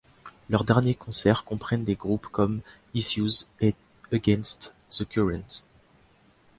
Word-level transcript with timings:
Leurs 0.49 0.63
derniers 0.63 0.95
concerts 0.95 1.43
comprennent 1.45 1.83
des 1.85 1.93
groupes 1.93 2.25
comme 2.25 2.61
Issues 2.95 3.45
et 3.59 3.75
Against 4.11 4.73
the 4.89 5.05
Current. 5.07 5.63